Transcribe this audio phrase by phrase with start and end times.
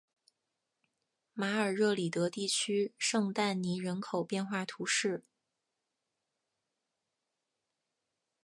[1.33, 5.23] 马尔热里德地区圣但尼人口变化图示